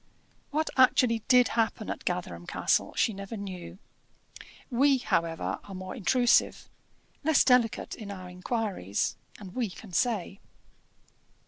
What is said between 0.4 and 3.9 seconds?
What actually did happen at Gatherum Castle, she never knew.